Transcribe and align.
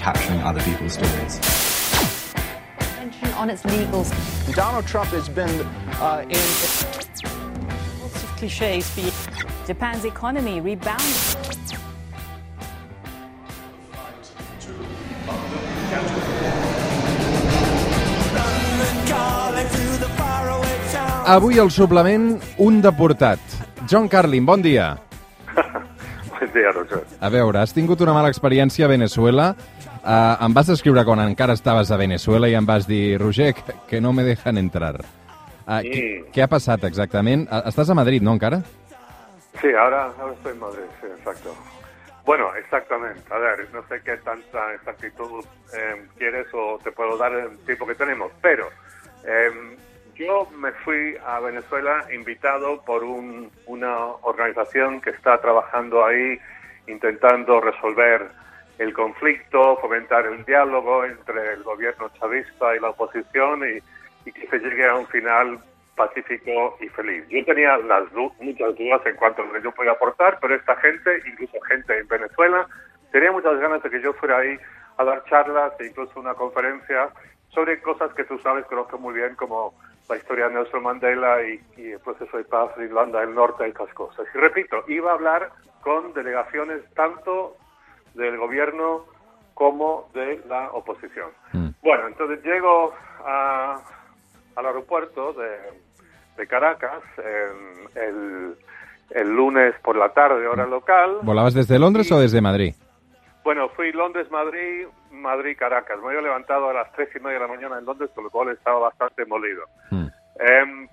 capturing 0.00 0.40
other 0.40 0.62
people's 0.62 0.94
stories. 0.94 1.38
Attention 2.80 3.30
on 3.34 3.50
its 3.50 3.62
legals. 3.64 4.10
Donald 4.54 4.86
Trump 4.86 5.10
has 5.10 5.28
been 5.28 5.52
uh, 6.00 6.24
in. 6.28 6.40
Lots 8.00 8.22
of 8.24 8.30
cliches. 8.36 8.88
Japan's 9.66 10.04
economy 10.04 10.60
rebounds. 10.60 11.36
Avui 21.30 21.58
al 21.58 21.70
suplement, 21.70 22.42
un 22.58 22.80
deportat. 22.80 23.38
John 23.86 24.08
Carlin, 24.08 24.44
bon 24.44 24.60
dia. 24.60 25.09
Dia, 26.54 26.72
Roger. 26.72 27.04
A 27.20 27.28
veure, 27.28 27.58
has 27.60 27.72
tingut 27.76 28.00
una 28.00 28.14
mala 28.16 28.30
experiència 28.32 28.86
a 28.86 28.90
Venezuela. 28.90 29.50
Uh, 30.00 30.46
em 30.46 30.54
vas 30.56 30.70
escriure 30.72 31.04
quan 31.04 31.20
encara 31.20 31.52
estaves 31.58 31.90
a 31.92 31.98
Venezuela 32.00 32.48
i 32.48 32.54
em 32.56 32.64
vas 32.66 32.86
dir, 32.88 33.18
Roger, 33.20 33.52
que, 33.54 33.74
que 33.88 34.00
no 34.00 34.12
me 34.16 34.24
dejan 34.24 34.58
entrar. 34.58 34.96
Uh, 35.00 35.80
Sí. 35.82 35.90
què, 35.92 36.30
què 36.34 36.42
ha 36.42 36.48
passat 36.50 36.84
exactament? 36.88 37.44
Uh, 37.50 37.60
estàs 37.68 37.90
a 37.92 37.94
Madrid, 37.94 38.22
no, 38.22 38.32
encara? 38.34 38.62
Sí, 39.60 39.68
ahora, 39.74 40.06
ahora 40.18 40.32
estoy 40.32 40.52
en 40.52 40.60
Madrid, 40.60 40.88
sí, 41.00 41.06
exacto. 41.18 41.54
Bueno, 42.24 42.48
exactamente. 42.56 43.22
A 43.32 43.38
ver, 43.38 43.68
no 43.72 43.82
sé 43.88 44.00
qué 44.04 44.16
tanta 44.18 44.72
exactitud 44.74 45.44
eh, 45.74 46.06
quieres 46.16 46.46
o 46.54 46.78
te 46.82 46.92
puedo 46.92 47.16
dar 47.16 47.32
el 47.32 47.58
tiempo 47.66 47.86
que 47.86 47.94
tenemos, 47.94 48.30
pero 48.40 48.68
eh, 49.24 49.50
yo 50.20 50.46
me 50.56 50.72
fui 50.84 51.16
a 51.26 51.40
Venezuela 51.40 52.04
invitado 52.12 52.82
por 52.84 53.02
un- 53.02 53.50
una 53.66 53.96
organización 54.22 55.00
que 55.00 55.10
está 55.10 55.40
trabajando 55.40 56.04
ahí 56.04 56.38
intentando 56.86 57.60
resolver 57.60 58.28
el 58.78 58.92
conflicto, 58.92 59.76
fomentar 59.78 60.26
el 60.26 60.44
diálogo 60.44 61.04
entre 61.04 61.54
el 61.54 61.62
gobierno 61.62 62.10
chavista 62.18 62.76
y 62.76 62.80
la 62.80 62.90
oposición 62.90 63.62
y, 63.64 63.78
y 64.28 64.32
que 64.32 64.46
se 64.48 64.58
llegue 64.58 64.86
a 64.86 64.96
un 64.96 65.06
final 65.08 65.58
pacífico 65.96 66.76
y 66.80 66.88
feliz. 66.88 67.26
Yo 67.28 67.44
tenía 67.44 67.76
las 67.78 68.10
du- 68.12 68.32
muchas 68.40 68.74
dudas 68.76 69.00
en 69.06 69.16
cuanto 69.16 69.42
a 69.42 69.46
lo 69.46 69.52
que 69.52 69.62
yo 69.62 69.72
podía 69.72 69.92
aportar, 69.92 70.38
pero 70.40 70.54
esta 70.54 70.76
gente, 70.76 71.22
incluso 71.26 71.60
gente 71.62 71.98
en 71.98 72.08
Venezuela, 72.08 72.66
tenía 73.12 73.32
muchas 73.32 73.58
ganas 73.58 73.82
de 73.82 73.90
que 73.90 74.00
yo 74.00 74.12
fuera 74.14 74.38
ahí 74.38 74.58
a 74.96 75.04
dar 75.04 75.24
charlas 75.24 75.72
e 75.78 75.86
incluso 75.86 76.18
una 76.20 76.34
conferencia 76.34 77.08
sobre 77.50 77.80
cosas 77.82 78.12
que 78.14 78.24
tú 78.24 78.38
sabes, 78.38 78.64
conozco 78.66 78.96
muy 78.98 79.14
bien, 79.14 79.34
como 79.34 79.74
la 80.10 80.16
historia 80.16 80.48
de 80.48 80.54
Nelson 80.54 80.82
Mandela 80.82 81.42
y, 81.42 81.60
y 81.76 81.92
el 81.92 82.00
proceso 82.00 82.36
de 82.36 82.44
paz 82.44 82.76
de 82.76 82.84
Irlanda 82.84 83.20
del 83.20 83.34
Norte 83.34 83.64
y 83.66 83.70
estas 83.70 83.92
cosas. 83.94 84.26
Y 84.34 84.38
repito, 84.38 84.84
iba 84.88 85.10
a 85.12 85.14
hablar 85.14 85.50
con 85.82 86.12
delegaciones 86.12 86.82
tanto 86.94 87.56
del 88.14 88.36
gobierno 88.36 89.04
como 89.54 90.10
de 90.14 90.40
la 90.48 90.70
oposición. 90.72 91.28
Bueno, 91.82 92.08
entonces 92.08 92.42
llego 92.44 92.92
a- 93.24 93.80
al 94.56 94.66
aeropuerto 94.66 95.32
de, 95.34 95.56
de 96.36 96.46
Caracas 96.46 97.02
en 97.18 98.02
el, 98.02 98.56
el 99.10 99.28
lunes 99.34 99.74
por 99.82 99.96
la 99.96 100.08
tarde, 100.10 100.46
hora 100.46 100.66
local. 100.66 101.18
¿Volabas 101.22 101.54
desde 101.54 101.78
Londres 101.78 102.10
o 102.12 102.18
desde 102.18 102.40
Madrid? 102.40 102.74
Bueno, 103.42 103.68
fui 103.70 103.90
Londres-Madrid, 103.92 104.86
Madrid-Caracas. 105.10 105.98
Me 106.00 106.08
había 106.08 106.20
levantado 106.22 106.68
a 106.70 106.74
las 106.74 106.92
tres 106.92 107.08
y 107.14 107.20
media 107.20 107.38
de 107.38 107.46
la 107.46 107.52
mañana 107.54 107.78
en 107.78 107.84
Londres, 107.86 108.10
con 108.14 108.24
lo 108.24 108.30
cual 108.30 108.50
estaba 108.50 108.78
bastante 108.80 109.24
molido. 109.24 109.64
Mm. 109.90 110.06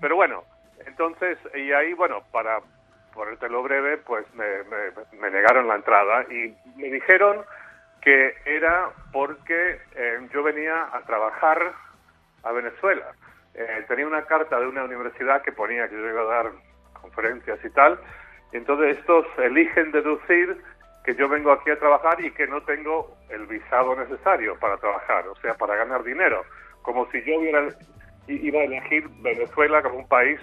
Pero 0.00 0.16
bueno, 0.16 0.44
entonces, 0.86 1.38
y 1.54 1.72
ahí, 1.72 1.92
bueno, 1.94 2.22
para 2.32 2.60
ponértelo 3.14 3.62
breve, 3.62 3.98
pues 3.98 4.24
me, 4.34 4.44
me- 4.64 5.18
me 5.20 5.30
negaron 5.30 5.66
la 5.68 5.76
entrada 5.76 6.22
y 6.30 6.54
me 6.76 6.88
dijeron 6.90 7.44
que 8.00 8.34
era 8.44 8.90
porque 9.12 9.80
em, 9.96 10.28
yo 10.30 10.42
venía 10.42 10.84
a 10.92 11.00
trabajar 11.02 11.72
a 12.44 12.52
Venezuela. 12.52 13.12
Eh, 13.54 13.84
tenía 13.88 14.06
una 14.06 14.22
carta 14.24 14.60
de 14.60 14.66
una 14.68 14.84
universidad 14.84 15.42
que 15.42 15.50
ponía 15.52 15.88
que 15.88 15.96
yo 15.96 16.08
iba 16.08 16.20
a 16.22 16.42
dar 16.44 16.52
conferencias 17.00 17.58
y 17.64 17.70
tal. 17.70 17.98
Y 18.52 18.56
entonces 18.58 18.98
estos 18.98 19.26
eligen 19.38 19.90
deducir 19.90 20.62
que 21.08 21.14
yo 21.14 21.26
vengo 21.26 21.50
aquí 21.52 21.70
a 21.70 21.78
trabajar 21.78 22.22
y 22.22 22.30
que 22.32 22.46
no 22.46 22.60
tengo 22.64 23.16
el 23.30 23.46
visado 23.46 23.96
necesario 23.96 24.58
para 24.58 24.76
trabajar, 24.76 25.26
o 25.26 25.34
sea, 25.36 25.54
para 25.54 25.74
ganar 25.74 26.04
dinero. 26.04 26.44
Como 26.82 27.10
si 27.10 27.24
yo 27.24 27.38
hubiera 27.38 27.66
iba 28.26 28.60
a 28.60 28.64
elegir 28.64 29.08
Venezuela 29.22 29.80
como 29.80 30.00
un 30.00 30.06
país 30.06 30.38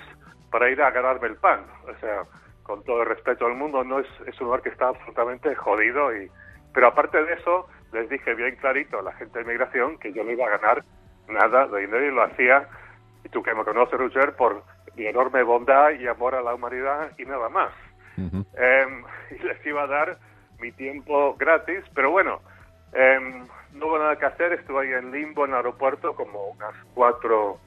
para 0.50 0.68
ir 0.72 0.81
a 0.81 0.90
ganarme 0.90 1.28
el 1.28 1.36
pan. 1.36 1.59
O 1.84 1.96
sea, 2.00 2.24
con 2.64 2.84
todo 2.84 3.03
el 3.03 3.09
respeto 3.09 3.46
al 3.46 3.53
mundo, 3.53 3.84
no 3.84 4.00
es, 4.00 4.08
es 4.26 4.42
un 4.42 4.48
lugar 4.48 4.64
que 4.64 4.70
está 4.70 4.88
absolutamente 4.88 5.53
jodido. 5.53 6.16
y 6.18 6.31
Pero 6.74 6.88
aparte 6.88 7.24
de 7.24 7.34
eso, 7.34 7.68
les 7.94 8.09
dije 8.09 8.34
bien 8.34 8.56
clarito 8.56 8.97
a 8.97 9.03
la 9.03 9.14
gente 9.14 9.38
de 9.38 9.46
migración 9.46 10.00
que 10.00 10.14
yo 10.14 10.24
no 10.24 10.32
iba 10.32 10.47
a 10.47 10.58
ganar 10.58 10.84
nada 11.28 11.68
de 11.68 11.82
dinero 11.82 12.08
y 12.08 12.12
lo 12.12 12.24
hacía, 12.24 12.68
y 13.24 13.30
tú 13.30 13.44
que 13.44 13.53
me 13.53 13.64
conoces, 13.64 14.00
Roger, 14.00 14.36
por 14.36 14.64
mi 14.96 15.06
enorme 15.06 15.44
bondad 15.44 15.92
y 15.92 16.08
amor 16.08 16.34
a 16.34 16.42
la 16.42 16.56
humanidad 16.56 17.12
y 17.20 17.26
nada 17.26 17.50
más. 17.50 17.72
Ujú. 18.18 18.44
Em, 18.58 19.03
y 19.40 19.44
les 19.44 19.64
iba 19.64 19.84
a 19.84 19.88
dar 19.88 20.18
mi 20.60 20.72
tiempo 20.72 21.36
gratis, 21.38 21.84
pero 21.94 22.12
bueno, 22.12 22.40
em, 22.94 23.46
no 23.74 23.88
hubo 23.88 24.00
nada 24.00 24.18
que 24.18 24.26
hacer, 24.26 24.54
estuve 24.54 24.88
ahí 24.88 24.94
en 24.94 25.12
limbo 25.12 25.46
en 25.46 25.52
el 25.52 25.58
aeropuerto 25.58 26.16
como 26.16 26.48
unas 26.48 26.74
cuatro 26.94 27.60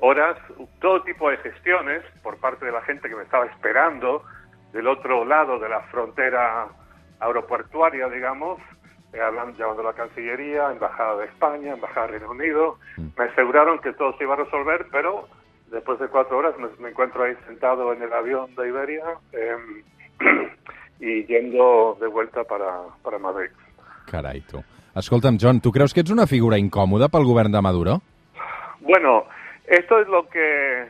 horas, 0.00 0.36
todo 0.80 1.02
tipo 1.02 1.30
de 1.30 1.36
gestiones 1.38 2.02
por 2.22 2.38
parte 2.38 2.64
de 2.66 2.72
la 2.72 2.82
gente 2.82 3.08
que 3.08 3.14
me 3.14 3.22
estaba 3.22 3.46
esperando 3.46 4.24
del 4.72 4.88
otro 4.88 5.24
lado 5.24 5.58
de 5.58 5.68
la 5.68 5.80
frontera 5.82 6.66
aeroportuaria, 7.20 8.08
digamos, 8.08 8.60
eh, 9.12 9.20
hablando, 9.20 9.56
llamando 9.56 9.82
a 9.82 9.92
la 9.92 9.92
Cancillería, 9.92 10.72
Embajada 10.72 11.18
de 11.18 11.26
España, 11.26 11.74
Embajada 11.74 12.06
de 12.06 12.12
Reino 12.18 12.30
Unido, 12.30 12.78
me 12.96 13.24
aseguraron 13.24 13.78
que 13.78 13.92
todo 13.92 14.16
se 14.16 14.24
iba 14.24 14.34
a 14.34 14.38
resolver, 14.38 14.86
pero 14.90 15.28
después 15.70 16.00
de 16.00 16.08
cuatro 16.08 16.38
horas 16.38 16.54
me, 16.58 16.68
me 16.80 16.90
encuentro 16.90 17.22
ahí 17.22 17.36
sentado 17.46 17.92
en 17.92 18.02
el 18.02 18.12
avión 18.12 18.54
de 18.56 18.68
Iberia 18.68 19.04
em, 19.32 19.84
y 21.02 21.26
yendo 21.26 21.98
de 22.00 22.06
vuelta 22.06 22.44
para, 22.44 22.82
para 23.02 23.18
Madrid. 23.18 23.50
Carai, 24.08 24.40
tu. 24.42 24.62
Escolta'm, 24.94 25.36
John, 25.40 25.60
tu 25.60 25.72
creus 25.72 25.92
que 25.92 26.00
ets 26.00 26.12
una 26.14 26.28
figura 26.30 26.58
incòmoda 26.62 27.08
pel 27.10 27.26
govern 27.26 27.50
de 27.50 27.60
Maduro? 27.60 27.96
Bueno, 28.80 29.24
esto 29.66 29.98
es 29.98 30.06
lo 30.06 30.28
que 30.28 30.86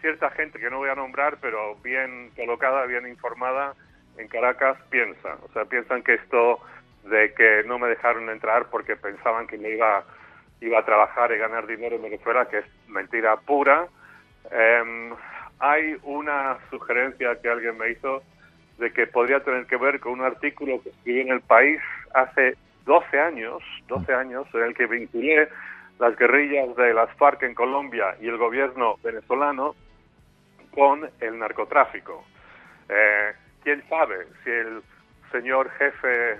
cierta 0.00 0.30
gente 0.30 0.60
que 0.60 0.70
no 0.70 0.78
voy 0.78 0.90
a 0.90 0.94
nombrar, 0.94 1.38
pero 1.40 1.74
bien 1.82 2.30
colocada, 2.36 2.86
bien 2.86 3.08
informada 3.08 3.74
en 4.18 4.28
Caracas 4.28 4.78
piensa. 4.88 5.36
O 5.42 5.52
sea, 5.52 5.64
piensan 5.64 6.02
que 6.02 6.14
esto 6.14 6.60
de 7.10 7.34
que 7.34 7.64
no 7.66 7.78
me 7.78 7.88
dejaron 7.88 8.30
entrar 8.30 8.66
porque 8.70 8.94
pensaban 8.94 9.48
que 9.48 9.58
me 9.58 9.70
iba, 9.70 10.04
iba 10.60 10.78
a 10.78 10.84
trabajar 10.84 11.32
y 11.32 11.38
ganar 11.38 11.66
dinero 11.66 11.96
en 11.96 12.02
Venezuela, 12.02 12.46
que 12.46 12.58
es 12.58 12.66
mentira 12.86 13.36
pura. 13.36 13.88
Em, 14.52 15.12
hay 15.58 15.96
una 16.04 16.58
sugerencia 16.70 17.40
que 17.40 17.48
alguien 17.48 17.76
me 17.78 17.90
hizo 17.90 18.22
de 18.80 18.92
que 18.92 19.06
podría 19.06 19.40
tener 19.40 19.66
que 19.66 19.76
ver 19.76 20.00
con 20.00 20.12
un 20.12 20.22
artículo 20.22 20.82
que 20.82 20.88
escribí 20.88 21.20
en 21.20 21.28
El 21.28 21.42
País 21.42 21.80
hace 22.14 22.56
12 22.86 23.20
años, 23.20 23.62
12 23.86 24.12
años, 24.12 24.46
en 24.54 24.62
el 24.62 24.74
que 24.74 24.86
vinculé 24.86 25.48
las 25.98 26.16
guerrillas 26.16 26.74
de 26.76 26.94
las 26.94 27.14
FARC 27.16 27.42
en 27.42 27.54
Colombia 27.54 28.16
y 28.20 28.28
el 28.28 28.38
gobierno 28.38 28.96
venezolano 29.04 29.76
con 30.72 31.08
el 31.20 31.38
narcotráfico. 31.38 32.24
Eh, 32.88 33.32
¿Quién 33.62 33.86
sabe 33.88 34.26
si 34.42 34.50
el 34.50 34.82
señor 35.30 35.70
jefe, 35.72 36.38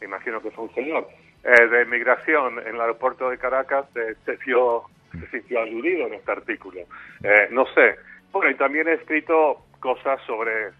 me 0.00 0.06
imagino 0.06 0.40
que 0.40 0.48
es 0.48 0.56
un 0.56 0.72
señor, 0.74 1.08
eh, 1.42 1.66
de 1.66 1.84
migración 1.86 2.60
en 2.60 2.74
el 2.74 2.80
aeropuerto 2.80 3.28
de 3.28 3.38
Caracas 3.38 3.84
eh, 3.96 4.14
se, 4.24 4.36
vio, 4.46 4.84
se 5.12 5.26
sintió 5.26 5.60
aludido 5.60 6.06
en 6.06 6.14
este 6.14 6.30
artículo? 6.30 6.80
Eh, 7.22 7.48
no 7.50 7.66
sé. 7.74 7.96
Bueno, 8.30 8.50
y 8.50 8.54
también 8.54 8.88
he 8.88 8.94
escrito 8.94 9.66
cosas 9.80 10.20
sobre 10.26 10.70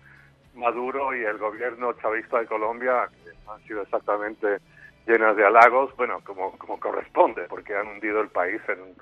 Maduro 0.55 1.15
y 1.15 1.25
el 1.25 1.39
gobierno 1.39 1.93
chavista 1.95 2.41
de 2.41 2.47
Colombia, 2.47 3.09
han 3.49 3.63
sido 3.67 3.83
exactamente 3.83 4.59
llenas 5.07 5.37
de 5.37 5.45
halagos, 5.45 5.95
bueno, 5.97 6.21
como, 6.25 6.57
como 6.59 6.81
corresponde, 6.81 7.47
porque 7.49 7.77
han 7.77 7.89
hundido 7.89 8.21
el 8.21 8.29
país 8.29 8.61
en 8.69 8.81
un, 8.81 8.97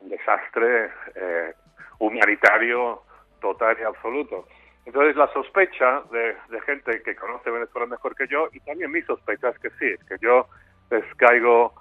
desastre 0.00 0.90
eh, 1.16 1.52
humanitario 1.98 3.02
total 3.40 3.76
y 3.80 3.82
absoluto. 3.82 4.46
Entonces 4.86 5.16
la 5.16 5.30
sospecha 5.32 6.02
de, 6.12 6.36
de 6.48 6.60
gente 6.60 7.02
que 7.02 7.16
conoce 7.16 7.50
Venezuela 7.50 7.86
mejor 7.86 8.14
que 8.14 8.28
yo, 8.28 8.48
y 8.52 8.60
también 8.60 8.92
mi 8.92 9.02
sospecha 9.02 9.48
es 9.48 9.58
que 9.58 9.70
sí, 9.70 9.94
que 10.06 10.16
yo 10.20 10.46
les 10.90 11.04
caigo 11.16 11.74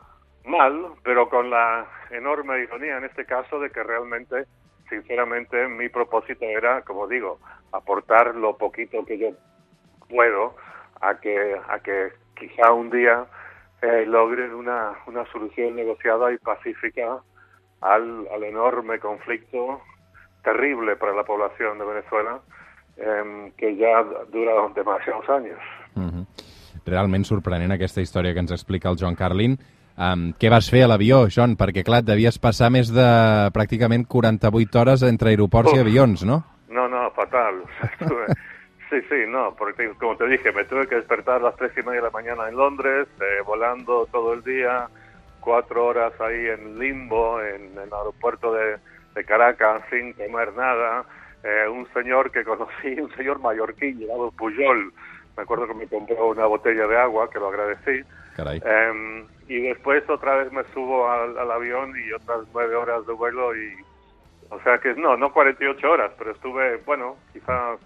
mal, 0.46 0.94
pero 1.04 1.30
con 1.30 1.50
la 1.50 1.88
enorme 2.10 2.60
ironía 2.64 2.98
en 2.98 3.06
este 3.06 3.26
caso 3.26 3.60
de 3.60 3.70
que 3.70 3.84
realmente, 3.84 4.46
sinceramente, 4.90 5.68
mi 5.68 5.90
propósito 5.90 6.46
era, 6.46 6.82
como 6.82 7.08
digo, 7.08 7.40
aportar 7.72 8.36
lo 8.36 8.58
poquito 8.58 9.06
que 9.06 9.18
yo 9.18 9.30
puedo 10.10 10.56
a 11.02 11.20
que, 11.20 11.56
a 11.68 11.80
que 11.80 12.12
quizá 12.36 12.72
un 12.72 12.90
día 12.90 13.26
eh, 13.82 14.06
logren 14.06 14.54
una, 14.54 14.94
una 15.06 15.26
solución 15.32 15.76
negociada 15.76 16.32
y 16.32 16.38
pacífica 16.38 17.20
al, 17.82 18.28
al 18.34 18.44
enorme 18.44 19.00
conflicto 19.00 19.82
terrible 20.44 20.96
para 20.96 21.14
la 21.14 21.24
población 21.24 21.78
de 21.78 21.86
Venezuela 21.86 22.40
eh, 22.98 23.52
que 23.58 23.78
ja 23.78 24.04
dura 24.32 24.54
demasiados 24.74 25.30
años. 25.30 25.60
Mm 25.96 26.10
-hmm. 26.10 26.26
Realment 26.86 27.26
sorprenent 27.26 27.72
aquesta 27.72 28.02
que 28.34 28.40
ens 28.40 28.52
explica 28.52 28.90
el 28.90 28.98
John 29.00 29.16
Carlin. 29.16 29.58
Um, 29.98 30.28
què 30.38 30.52
vas 30.54 30.68
fer 30.70 30.84
a 30.86 30.92
l'avió, 30.92 31.24
John? 31.34 31.56
Perquè, 31.58 31.82
clar, 31.86 32.04
devies 32.06 32.38
passar 32.38 32.70
més 32.70 32.92
de 32.94 33.08
pràcticament 33.56 34.06
48 34.06 34.82
hores 34.82 35.04
entre 35.08 35.34
aeroports 35.34 35.74
Uf. 35.74 35.80
i 35.80 35.82
avions, 35.82 36.24
¿no? 36.28 36.44
No, 36.70 36.88
no, 36.88 37.10
fatal. 37.18 37.64
Sí, 38.90 39.02
sí, 39.10 39.26
no, 39.28 39.54
porque 39.58 39.90
como 40.00 40.16
te 40.16 40.26
dije, 40.28 40.54
me 40.54 40.64
tuve 40.64 40.88
que 40.88 40.96
despertar 40.96 41.42
a 41.42 41.44
las 41.44 41.58
tres 41.58 41.74
y 41.76 41.82
media 41.82 42.00
de 42.00 42.04
la 42.04 42.10
mañana 42.10 42.48
en 42.48 42.56
Londres, 42.56 43.10
eh, 43.20 43.42
volando 43.46 44.06
todo 44.06 44.32
el 44.32 44.42
día, 44.46 44.88
cuatro 45.42 45.88
horas 45.88 46.14
ahí 46.22 46.48
en 46.48 46.80
limbo, 46.80 47.42
en, 47.42 47.64
en 47.74 47.80
el 47.80 47.94
aeropuerto 47.94 48.54
de, 48.54 48.78
de 49.14 49.26
Caracas, 49.26 49.84
sin 49.90 50.14
comer 50.14 50.54
nada. 50.54 51.04
Eh, 51.44 51.68
un 51.68 51.86
señor 51.94 52.32
que 52.32 52.46
conocí, 52.46 52.88
un 53.02 53.14
señor 53.18 53.40
mallorquín 53.40 54.00
llamado 54.00 54.32
Pujol, 54.32 54.94
me 55.36 55.44
acuerdo 55.44 55.68
que 55.68 55.74
me 55.74 55.88
compró 55.88 56.30
una 56.30 56.46
botella 56.46 56.88
de 56.88 56.98
agua, 56.98 57.30
que 57.30 57.40
lo 57.40 57.50
agradecí. 57.50 58.08
Carai. 58.38 58.62
Eh, 58.64 59.26
y 59.50 59.60
después 59.62 60.10
otra 60.10 60.36
vez 60.36 60.52
me 60.54 60.64
subo 60.74 61.10
al, 61.10 61.38
al 61.38 61.52
avión 61.52 61.94
y 61.98 62.12
otras 62.14 62.42
nueve 62.54 62.76
horas 62.76 63.06
de 63.08 63.14
vuelo 63.14 63.56
y... 63.56 63.74
O 64.50 64.62
sea 64.62 64.78
que 64.78 64.94
no, 64.94 65.18
no 65.18 65.34
48 65.34 65.92
horas, 65.92 66.12
pero 66.18 66.32
estuve, 66.32 66.78
bueno, 66.86 67.18
quizás, 67.34 67.80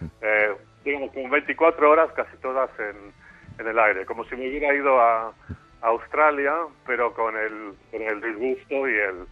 eh, 0.22 0.56
digamos, 0.84 1.12
como 1.12 1.28
24 1.28 1.88
horas 1.90 2.10
casi 2.16 2.36
todas 2.38 2.68
en, 2.80 3.12
en 3.60 3.68
el 3.68 3.78
aire, 3.78 4.04
como 4.06 4.24
si 4.24 4.34
me 4.34 4.48
hubiera 4.48 4.74
ido 4.74 5.00
a, 5.00 5.28
a 5.28 5.86
Australia, 5.86 6.52
pero 6.86 7.12
con 7.14 7.36
el, 7.36 7.74
con 7.92 8.02
el 8.02 8.20
disgusto 8.20 8.88
y 8.88 8.94
el 8.96 9.26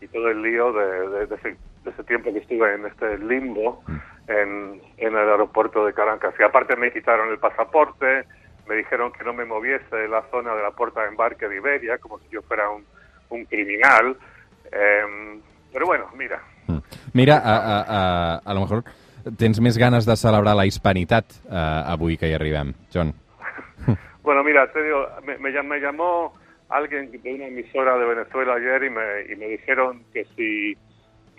y 0.00 0.08
todo 0.08 0.28
el 0.30 0.42
lío 0.42 0.72
de, 0.72 1.08
de- 1.10 1.26
de 1.26 1.34
ese, 1.36 1.56
de 1.84 1.90
ese 1.90 2.02
tiempo 2.04 2.32
que 2.32 2.40
estuve 2.40 2.74
en 2.74 2.86
este 2.86 3.18
limbo 3.18 3.84
en, 4.26 4.80
en 4.96 5.08
el 5.16 5.28
aeropuerto 5.28 5.84
de 5.86 5.92
Caracas. 5.94 6.34
Y 6.40 6.42
aparte 6.42 6.74
me 6.76 6.92
quitaron 6.92 7.28
el 7.30 7.38
pasaporte, 7.38 8.24
me 8.68 8.76
dijeron 8.76 9.12
que 9.12 9.24
no 9.24 9.32
me 9.32 9.44
moviese 9.44 9.94
de 9.96 10.08
la 10.08 10.22
zona 10.30 10.54
de 10.54 10.62
la 10.62 10.70
puerta 10.70 11.02
de 11.02 11.08
embarque 11.08 11.48
de 11.48 11.56
Iberia, 11.56 11.98
como 11.98 12.18
si 12.20 12.28
yo 12.30 12.42
fuera 12.42 12.70
un, 12.70 12.84
un 13.30 13.44
criminal. 13.46 14.16
Em, 14.70 15.40
pero 15.72 15.86
bueno, 15.86 16.08
mira, 16.16 16.40
Mm. 16.66 16.78
Mira, 17.12 17.38
a, 17.38 17.56
a, 17.56 17.84
a, 17.88 18.36
a 18.38 18.54
lo 18.54 18.60
mejor 18.60 18.84
tens 19.38 19.58
més 19.60 19.76
ganes 19.78 20.06
de 20.06 20.14
celebrar 20.16 20.54
la 20.54 20.66
hispanitat 20.66 21.26
eh, 21.42 21.82
avui 21.90 22.16
que 22.16 22.28
hi 22.30 22.34
arribem, 22.38 22.72
John. 22.94 23.12
Bueno, 24.22 24.44
mira, 24.44 24.70
te 24.70 24.80
digo, 24.80 25.00
me, 25.26 25.36
me, 25.38 25.50
me 25.62 25.80
llamó 25.80 26.32
alguien 26.68 27.10
de 27.10 27.34
una 27.34 27.46
emisora 27.48 27.98
de 27.98 28.06
Venezuela 28.06 28.54
ayer 28.54 28.84
y 28.84 28.90
me, 28.90 29.02
y 29.32 29.34
me 29.34 29.46
dijeron 29.48 30.04
que 30.12 30.24
si 30.36 30.76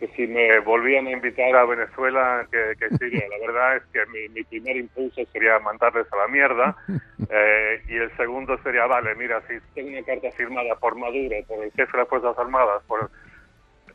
que 0.03 0.15
si 0.17 0.27
me 0.27 0.59
volvían 0.59 1.07
a 1.07 1.11
invitar 1.11 1.55
a 1.55 1.63
Venezuela, 1.63 2.45
que, 2.51 2.73
que 2.77 2.89
sí, 2.97 3.09
la 3.15 3.38
verdad 3.47 3.77
es 3.77 3.83
que 3.94 4.05
mi, 4.07 4.27
mi 4.33 4.44
primer 4.44 4.75
impulso 4.75 5.21
sería 5.31 5.57
mandarles 5.59 6.11
a 6.11 6.17
la 6.17 6.27
mierda 6.27 6.75
eh, 7.29 7.81
y 7.88 7.95
el 7.95 8.15
segundo 8.17 8.57
sería, 8.63 8.85
vale, 8.85 9.15
mira, 9.15 9.41
si 9.47 9.53
tengo 9.73 9.89
una 9.89 10.03
carta 10.03 10.29
firmada 10.31 10.75
por 10.75 10.97
Maduro, 10.97 11.38
por 11.47 11.63
el 11.63 11.71
jefe 11.71 11.91
de 11.94 11.97
las 12.00 12.09
Fuerzas 12.09 12.38
Armadas, 12.38 12.83
por 12.85 13.09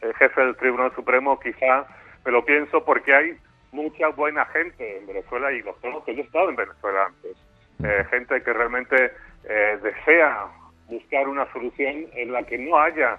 el 0.00 0.14
jefe 0.14 0.40
del 0.40 0.56
Tribunal 0.56 0.94
Supremo, 0.94 1.38
quizá 1.40 1.86
me 2.24 2.32
lo 2.32 2.42
pienso 2.42 2.82
porque 2.86 3.14
hay 3.14 3.36
mucha 3.72 4.08
buena 4.08 4.46
gente 4.46 4.98
en 4.98 5.06
Venezuela 5.06 5.52
y 5.52 5.60
los 5.60 5.76
conozco. 5.76 6.10
Yo 6.10 6.22
he 6.22 6.24
estado 6.24 6.48
en 6.48 6.56
Venezuela 6.56 7.04
antes. 7.04 7.36
Eh, 7.84 8.04
gente 8.08 8.42
que 8.42 8.52
realmente 8.54 9.12
eh, 9.44 9.78
desea 9.82 10.46
buscar 10.88 11.28
una 11.28 11.52
solución 11.52 12.06
en 12.14 12.32
la 12.32 12.42
que 12.44 12.56
no 12.56 12.78
haya 12.78 13.18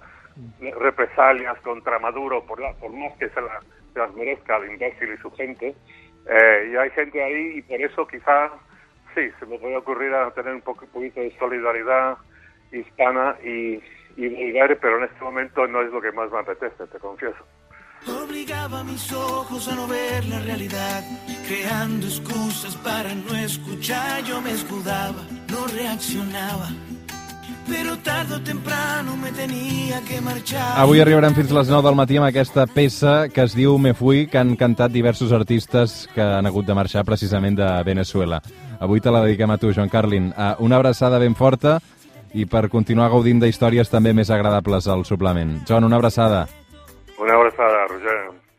represalias 0.79 1.57
contra 1.61 1.99
Maduro, 1.99 2.43
por, 2.45 2.59
la, 2.59 2.73
por 2.73 2.91
más 2.91 3.13
que 3.17 3.29
se, 3.29 3.41
la- 3.41 3.61
se 3.93 3.99
las 3.99 4.13
merezca 4.13 4.57
el 4.57 4.71
imbécil 4.71 5.13
y 5.13 5.17
su 5.17 5.31
gente. 5.31 5.75
Eh, 6.29 6.69
y 6.71 6.75
hay 6.75 6.89
gente 6.91 7.23
ahí 7.23 7.57
y 7.57 7.61
por 7.63 7.81
eso 7.81 8.05
quizá, 8.07 8.49
sí, 9.15 9.21
se 9.39 9.45
me 9.45 9.57
puede 9.57 9.77
ocurrir 9.77 10.13
a 10.13 10.31
tener 10.31 10.53
un 10.53 10.61
poco, 10.61 10.85
poquito 10.87 11.19
de 11.21 11.35
solidaridad 11.39 12.17
hispana 12.71 13.35
y, 13.43 13.81
y 14.15 14.27
volver, 14.53 14.77
pero 14.79 14.97
en 14.99 15.05
este 15.05 15.23
momento 15.23 15.65
no 15.67 15.81
es 15.81 15.91
lo 15.91 16.01
que 16.01 16.11
más 16.11 16.29
me 16.31 16.39
apetece, 16.39 16.85
te 16.87 16.99
confieso. 16.99 17.43
Obligaba 18.07 18.83
mis 18.85 19.11
ojos 19.11 19.67
a 19.67 19.75
no 19.75 19.85
ver 19.87 20.23
la 20.25 20.39
realidad, 20.39 21.03
creando 21.47 22.05
excusas 22.07 22.75
para 22.77 23.13
no 23.13 23.35
escuchar. 23.35 24.23
Yo 24.23 24.39
me 24.39 24.51
escudaba, 24.51 25.19
no 25.51 25.67
reaccionaba, 25.67 26.67
Avui 30.79 31.01
arribarem 31.01 31.35
fins 31.37 31.51
les 31.53 31.69
9 31.69 31.85
del 31.85 31.97
matí 31.97 32.17
amb 32.17 32.27
aquesta 32.27 32.65
peça 32.69 33.29
que 33.33 33.43
es 33.45 33.55
diu 33.57 33.77
Me 33.77 33.93
Fui, 33.93 34.25
que 34.27 34.39
han 34.39 34.55
cantat 34.59 34.91
diversos 34.91 35.31
artistes 35.35 36.07
que 36.15 36.21
han 36.23 36.49
hagut 36.49 36.65
de 36.67 36.75
marxar 36.77 37.05
precisament 37.05 37.57
de 37.59 37.69
Venezuela. 37.85 38.41
Avui 38.79 39.01
te 39.01 39.11
la 39.11 39.23
dediquem 39.25 39.51
a 39.51 39.57
tu, 39.57 39.73
Joan 39.75 39.89
Carlin. 39.89 40.31
Uh, 40.31 40.55
una 40.65 40.79
abraçada 40.79 41.19
ben 41.19 41.35
forta 41.35 41.79
i 42.33 42.45
per 42.45 42.69
continuar 42.69 43.09
gaudint 43.11 43.41
d'històries 43.41 43.89
també 43.89 44.13
més 44.13 44.29
agradables 44.29 44.87
al 44.87 45.05
suplement. 45.05 45.59
Joan, 45.67 45.87
una 45.87 45.97
abraçada. 45.97 46.47
Una 47.19 47.35
abraçada. 47.35 47.78